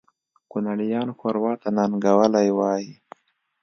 [0.51, 2.91] کونړیان ښوروا ته ننګولی وایي